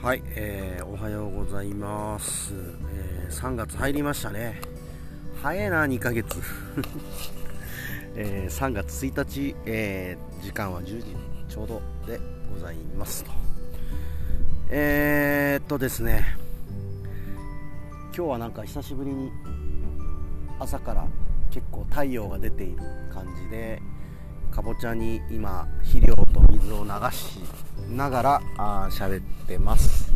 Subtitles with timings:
[0.00, 2.54] はい、えー、おはようございます、
[2.94, 4.60] えー、3月入りましたね。
[5.42, 6.40] 早いな2ヶ月、
[8.14, 11.16] えー、3月1日、えー、時間は10時
[11.48, 12.20] ちょうどで
[12.54, 13.32] ございますと。
[14.70, 16.36] えー、っとですね。
[18.16, 19.32] 今日はなんか久しぶりに
[20.60, 21.08] 朝から
[21.50, 23.82] 結構太陽が出ている感じで
[24.52, 27.40] かぼちゃに今肥料と水を流し
[27.90, 28.42] ながら
[28.90, 30.12] 喋ってます、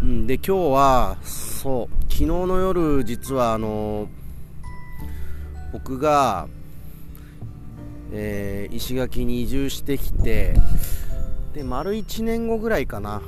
[0.00, 4.08] うん、で今日はそう昨日の夜実はあの
[5.72, 6.48] 僕が、
[8.12, 10.54] えー、石垣に移住してきて
[11.52, 13.22] で丸1年後ぐらいかな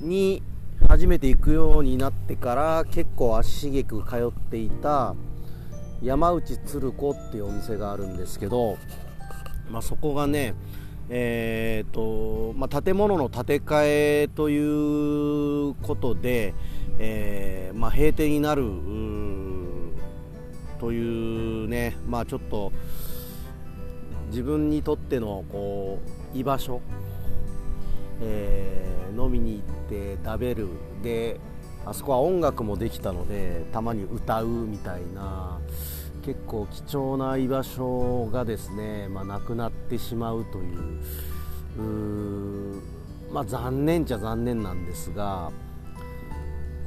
[0.00, 0.42] に
[0.88, 5.14] 初めて行くようになってから結構足しげく通っていた
[6.02, 8.78] 山内鶴子っていうお店があるんですけど、
[9.70, 10.54] まあ、そこがね
[11.12, 16.54] えーとまあ、建物の建て替えということで、
[17.00, 18.62] えー、まあ、閉店になる
[20.78, 22.72] というね、まあ、ちょっと
[24.28, 25.98] 自分にとってのこ
[26.34, 26.80] う居場所、
[28.22, 30.68] えー、飲みに行って食べる
[31.02, 31.40] で
[31.84, 35.58] あそこは音楽もできたのでたまに歌うみたいな。
[36.22, 41.00] 結構貴重な居場所がですね、まあ、なくなってしまうという
[43.32, 45.52] まあ、残念じゃ残念なんですが、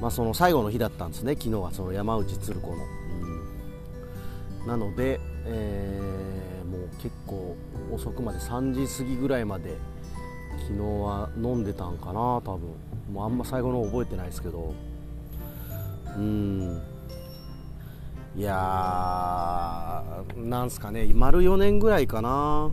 [0.00, 1.34] まあ、その最後の日だったんですね。
[1.34, 2.76] 昨日はその山内鶴子の、
[4.62, 7.56] うん、なので、えー、もう結構
[7.92, 9.76] 遅くまで3時過ぎぐらいまで
[10.62, 12.70] 昨日は飲んでたんかな多分。
[13.12, 14.74] もうあんま最後の覚えてないですけど。
[16.16, 16.80] うん。
[18.36, 21.10] いやーなんすかね。
[21.12, 22.70] 丸4年ぐらいかな。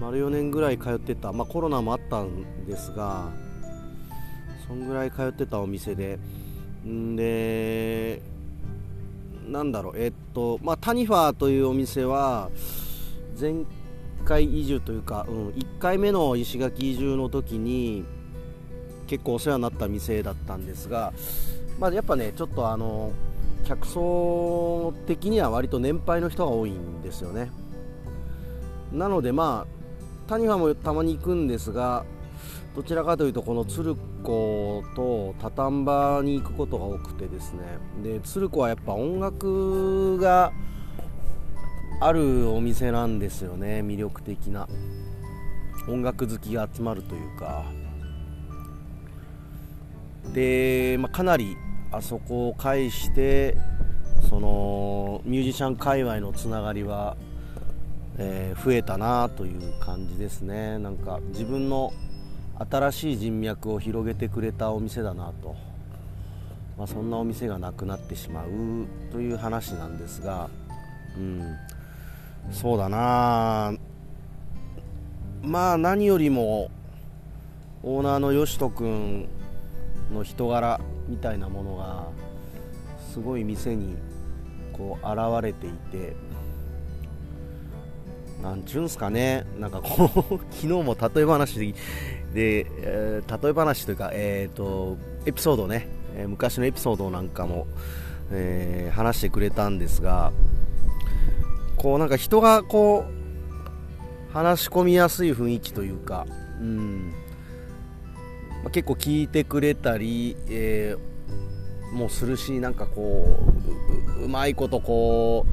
[0.00, 3.30] 丸4年ぐらい通ってた、まあ、コロナもあったんですが
[4.66, 6.18] そんぐらい通ってたお店で。
[6.86, 8.22] んで
[9.48, 9.94] なんだろう。
[9.96, 12.50] えっとまあタニファーというお店は
[13.38, 13.64] 前
[14.24, 18.04] 回移住というか、うん、1回目の石垣移住の時に
[19.06, 21.12] 結構お世話になった店だったんですが、
[21.78, 23.12] まあ、やっぱねちょっとあの
[23.64, 27.50] 客層的には割と年配の人が多いんですよね。
[28.92, 32.04] なのでまあ谷川もたまに行くんですが
[32.74, 37.60] どちらかというとこの鶴子とタタンバに行くことが多くてですね。
[38.02, 40.52] で鶴子はやっぱ音楽が
[42.00, 44.68] あるお店なんですよね魅力的な。
[45.88, 47.64] 音楽好きが集まるというか。
[50.32, 51.56] で、まあ、かなり
[51.92, 53.56] あそこを介して
[54.28, 57.16] そのミュージシャン界隈のつながりは、
[58.18, 60.78] えー、増えたなという感じですね。
[60.78, 61.92] なんか自分の
[62.58, 65.54] 新しい人脈を広げてくれたお店だなと、
[66.78, 68.48] まあ、そんなお店がなくなってしまう
[69.10, 70.48] という話なんですが、
[71.16, 71.56] うん、
[72.50, 73.74] そうだな。
[75.42, 76.70] まあ何よりも
[77.82, 79.28] オーナーのよしと君
[80.12, 82.08] の人柄みたいなものが
[83.12, 83.96] すごい店に
[84.72, 86.14] こう現れていて
[88.42, 89.46] なんちゅうんすかね。
[89.58, 91.66] なんかこう 昨日も例え話で
[92.34, 94.96] で、えー、例え話というか、えーと、
[95.26, 97.66] エピソードね、え、昔のエピソードなんかも、
[98.30, 100.32] えー、話してくれたんですが
[101.76, 106.26] こうなんか人がこう話し込みやすい雰囲気というか、
[106.60, 107.12] うん。
[108.62, 113.38] まあ、結構聞いてくれたり、えー、もうするしなんかこ
[114.20, 115.46] ううまいことこ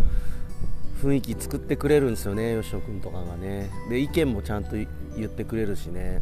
[1.03, 3.69] う雰囲気作ってくれるんですよね吉野君とかがね。
[3.89, 4.87] で意見もちゃんと言
[5.25, 6.21] ってくれるしね。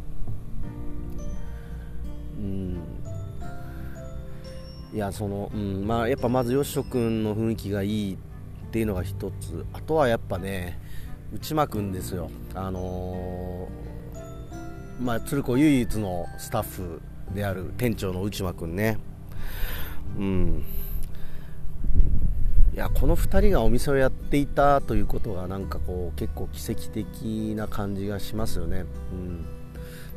[2.37, 2.81] うん。
[4.93, 5.85] いやその、うん。
[5.85, 8.17] まあ、やっぱまず吉野君の雰囲気がいいっ
[8.71, 9.65] ていうのが一つ。
[9.73, 10.79] あとはやっぱね
[11.33, 12.29] 内間君ですよ。
[12.53, 13.86] あのー
[14.99, 17.01] まあ、鶴子唯一のスタッフ
[17.33, 18.97] である店長の内間君ね。
[20.17, 20.63] うん。
[22.73, 29.45] いやこの2人がお店をやっていたということがなんかこう結構奇跡的な感じがしますよね、うん、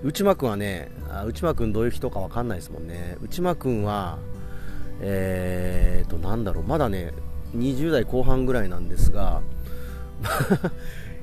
[0.02, 0.90] 内間君はね
[1.26, 3.16] 内間君どういう人か分かんないですもんね。
[3.22, 4.18] 内間君は
[5.00, 6.64] えーとなんだろう。
[6.64, 7.14] まだね
[7.56, 9.40] 20代後半ぐらいなんですが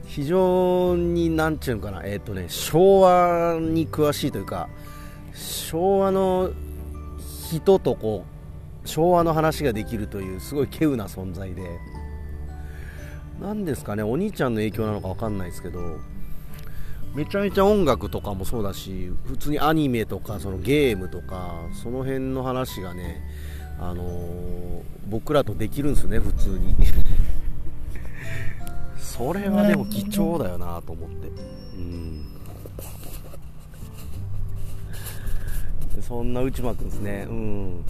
[0.08, 4.70] 非常に何ていうのかな、えっ、ー、とね、昭和に詳しいというか、
[5.34, 6.52] 昭和の
[7.52, 8.26] 人とこ
[8.86, 11.62] う、昭和の話ができるという、すごい稀有な存在で、
[13.42, 16.00] 何ですかね、お兄ちゃんの影響なのか分かんないですけど、
[17.14, 23.24] めちゃめちゃ音楽とかもそうだし普通にアニメとかそのゲームとかその辺の話がね
[23.80, 26.76] あのー、僕らとできるんですね普通に。
[29.18, 31.28] それはでも貴重だよなと思って。
[31.76, 32.26] うん。
[36.02, 37.26] そんな内間くんですね。
[37.28, 37.86] うん。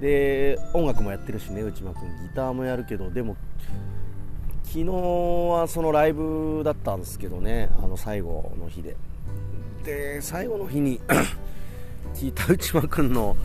[0.00, 2.08] で音楽もやってるしね内間くん。
[2.22, 3.36] ギターもやるけどでも
[4.64, 8.96] 昨日はそのライブだったんですけどねあの最後の日で。
[9.84, 11.00] で最後の日に
[12.14, 13.36] 聞いた内間くんの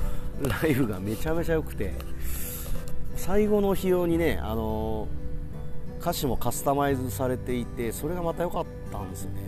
[0.42, 1.94] ライブがめちゃめちゃ良くて
[3.16, 5.08] 最後の日用にねあの
[6.06, 9.42] 歌詞もカスタマイズされていてそれがまた良かったんですよね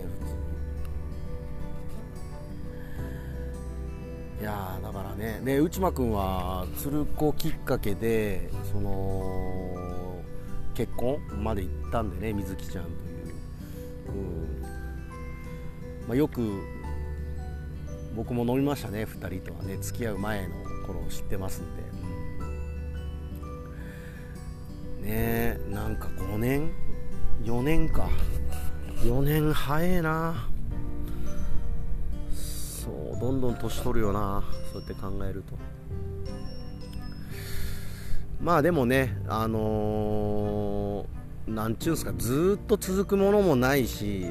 [4.42, 10.20] いやだからねで内間君は鶴子きっかけでその
[10.74, 14.62] 結婚まで行ったんでね水木ちゃんという、うん。
[16.08, 16.64] まあ、よく
[18.16, 19.78] 僕も飲みましたね2人とはね。
[19.78, 20.56] 付き合う前の
[20.88, 21.66] 頃を知ってますん
[25.04, 25.47] で、ねなんか5年4
[27.68, 28.08] 年か。
[29.04, 30.48] 4年早えな。
[32.34, 34.42] そうどんどん年取るよな。
[34.72, 35.54] そうやって考えると。
[38.42, 44.28] まあでもねあのー、なんちゅうんすかずっと続くものもないし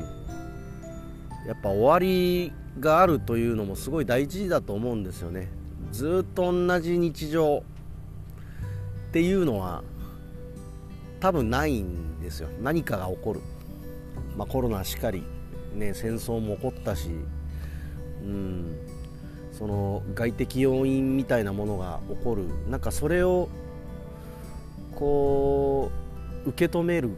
[1.45, 5.49] やっぱ終わりがあるというのもすごい大事だと思うんですよね。
[5.93, 7.65] ずっと同じ日常
[9.09, 9.83] っていうのは
[11.21, 12.49] 多分ないんですよ。
[12.61, 13.41] 何かが起こる、
[14.37, 15.25] まあ、コロナしかり、
[15.75, 17.11] ね、戦争も起こったし、
[18.23, 18.77] うん、
[19.53, 22.45] その外的要因みたいなものが起こる。
[22.69, 23.49] なんかそれを
[24.95, 25.91] こ
[26.45, 27.11] う受け止める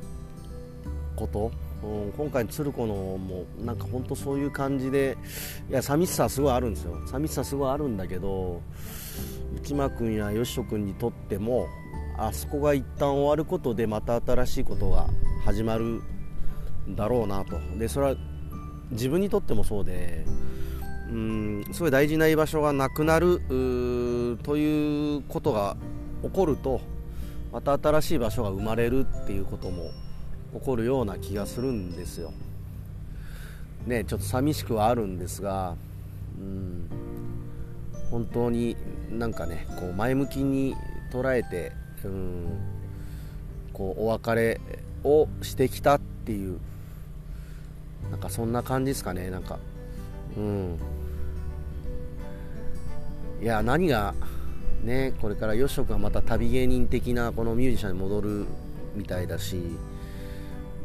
[1.16, 1.50] こと。
[1.80, 5.16] うん、今回の鶴子のもなんか本当そういう感じで
[5.70, 6.98] いや寂しさすごいあるんですよ。
[7.06, 8.60] 寂しさすごいあるんだけど
[9.54, 11.68] 内間君や吉人君にとっても
[12.18, 15.08] あそこが一旦終わることでまた新しいことが
[15.44, 16.02] 始まる
[16.88, 18.16] だろうなとでそれは
[18.90, 20.24] 自分にとってもそうで
[21.10, 23.40] うんすごい大事な居場所がなくなる
[24.42, 25.76] ということが
[26.22, 26.80] 起こると
[27.52, 29.90] また新しい場所が生まれるっていうことも
[30.54, 32.32] 起こるような気がするんですよ。
[33.86, 35.76] ねちょっと寂しくはあるんですが、
[36.38, 36.90] うん、
[38.10, 38.76] 本当に
[39.10, 40.74] なんかねこう前向きに
[41.10, 41.72] 捉えて、
[42.06, 42.58] うん、
[43.72, 44.60] こうお別れ
[45.04, 46.58] をしてきたっていう
[48.10, 49.58] なんかそんな感じですかねなんか。
[50.36, 50.78] うん。
[53.42, 54.14] いや何が
[54.82, 58.46] ねこれから吉くがまた旅芸人的なこのミュージシャンに戻る
[58.96, 59.62] みたいだし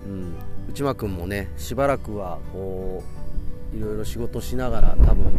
[0.05, 0.35] うん、
[0.69, 3.03] 内間君もねしばらくはこ
[3.73, 5.31] ういろいろ仕事しながら多分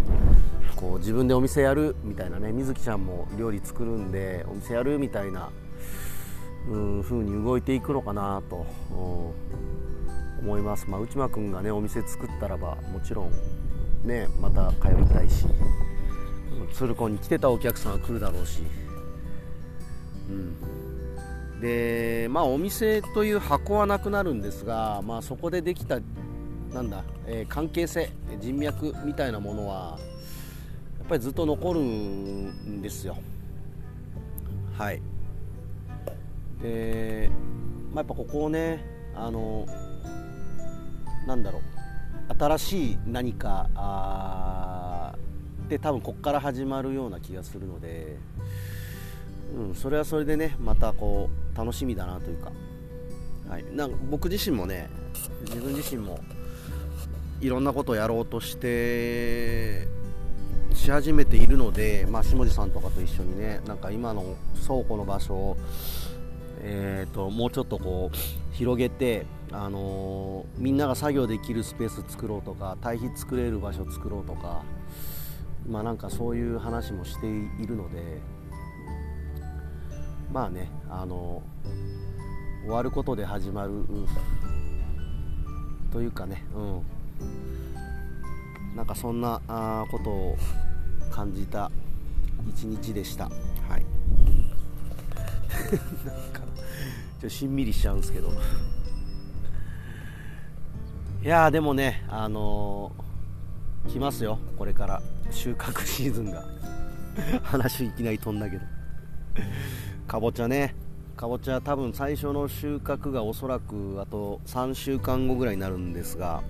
[0.74, 5.50] こう自分でお店やるみたいなね水木ちゃんも料理作るんでお店やるみたいな、
[6.68, 8.66] うん、風に動いていくのかなと、
[10.44, 13.32] 思います、まあ、内間君がねお店作ったらばもちろん
[14.06, 15.46] ねまた通いたいし
[16.74, 18.62] 鶴子に来てたお客さんは来るだろうし、
[20.28, 25.98] うん、でまあお店という箱はなくなるんですが、まあ、そこでできた
[26.72, 29.98] なんだ、えー、関係性人脈みたいなものは
[30.98, 33.16] やっぱりずっと残るんですよ。
[34.76, 35.02] はい。
[36.64, 37.30] で、
[37.92, 39.66] まあ、やっぱここをねあの
[41.26, 41.62] なんだろう
[42.38, 45.14] 新しい何かあ
[45.68, 48.16] で多分ここから始まるような気がするので
[49.54, 52.50] うん、それはそれでねまたこう楽しみだなというか,、
[53.48, 54.90] はい、なんか僕自身もね
[55.44, 56.18] 自分自身も
[57.40, 59.86] いろんなことをやろうとして
[60.72, 64.34] し始めているので、まあ、下地さんとかと一緒にねなんか今の
[64.66, 65.56] 倉庫の場所を、
[66.66, 74.62] えーと、もうちょっとこう広げて、あのー、みんなが作業できるスペース作ろうとか堆肥作れる場所作ろうとか、
[75.68, 78.34] まあ、なんかそういう話もしているので。
[80.34, 81.44] まあねあの
[82.62, 83.84] 終わることで始まる
[85.92, 86.82] というかねうん
[88.74, 90.36] なんかそんなあことを
[91.12, 91.70] 感じた
[92.48, 93.26] 一日でした
[93.68, 93.86] はい
[97.24, 98.28] ちょしんみりしちゃうんですけど。
[101.22, 105.02] いやでもねあのー、来ますよこれから。
[105.30, 106.44] 収穫シーズンが。
[107.42, 108.62] 話いきなり飛んだけど。
[110.06, 110.74] かぼちゃね。
[111.16, 116.42] かぼちゃ多分最初の収穫がおそらくあと3週間後ぐらいになるんですが。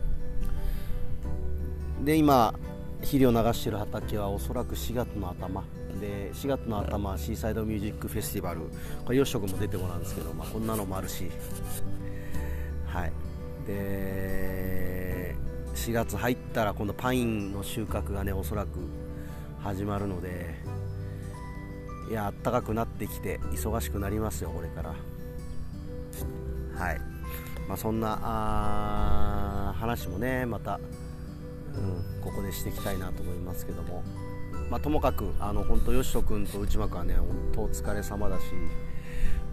[2.05, 2.53] で今
[2.99, 5.63] 肥料流してる畑はおそらく4月の頭。
[6.05, 8.61] で4月の頭シーサイドミュージックフェスティバル。
[9.07, 11.31] これ吉くも出てもらうんですけど、まあ、こんなのもあるし。
[12.87, 13.13] はい。
[13.67, 15.35] で
[15.75, 18.79] 4月入ったら今度パインの収穫がねおそらく
[19.63, 20.55] 始まるので
[22.11, 24.95] いやあったかくなってきて忙しくなりますよこれから。
[26.79, 27.01] はい。
[27.67, 30.79] まあ、そんな話もねまた、
[31.75, 34.03] うん、ここでしていきたいなと思いますけども、
[34.75, 38.43] まあ、ともかくあの本当吉人君と内間君はね本当お疲れ様だし、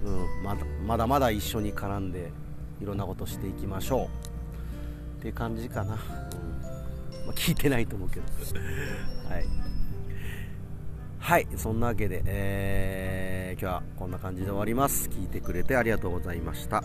[0.04, 2.32] うん、まだまだまだ一緒に絡んで
[2.82, 4.10] いろんなことしていきましょ
[5.16, 5.20] う。
[5.20, 6.00] っていう感じかな、うん。
[7.28, 8.26] まあ、聞いてないと思うけど。
[9.30, 9.46] はい。
[11.20, 15.08] はいそんなわけで、えー、今日はこんな感じで終わります。
[15.08, 16.84] 聞いてくれてありがとうございました。